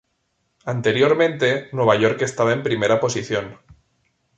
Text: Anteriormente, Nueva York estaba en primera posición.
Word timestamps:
Anteriormente, 0.65 1.69
Nueva 1.73 1.95
York 1.95 2.23
estaba 2.23 2.53
en 2.53 2.63
primera 2.63 2.99
posición. 2.99 3.59